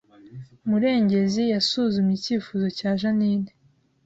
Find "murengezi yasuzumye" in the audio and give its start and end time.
0.69-2.13